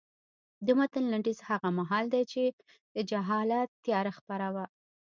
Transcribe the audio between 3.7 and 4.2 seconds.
تیاره